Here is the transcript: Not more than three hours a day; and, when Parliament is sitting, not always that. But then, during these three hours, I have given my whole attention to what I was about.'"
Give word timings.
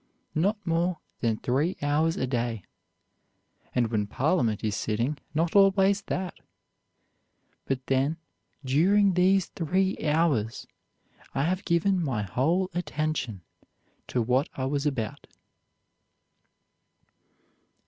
Not 0.33 0.57
more 0.65 0.97
than 1.19 1.37
three 1.37 1.77
hours 1.79 2.17
a 2.17 2.25
day; 2.25 2.63
and, 3.75 3.91
when 3.91 4.07
Parliament 4.07 4.63
is 4.63 4.75
sitting, 4.75 5.19
not 5.35 5.55
always 5.55 6.01
that. 6.07 6.33
But 7.65 7.85
then, 7.85 8.17
during 8.65 9.13
these 9.13 9.45
three 9.45 9.95
hours, 10.03 10.65
I 11.35 11.43
have 11.43 11.63
given 11.65 12.03
my 12.03 12.23
whole 12.23 12.71
attention 12.73 13.43
to 14.07 14.23
what 14.23 14.49
I 14.55 14.65
was 14.65 14.87
about.'" 14.87 15.27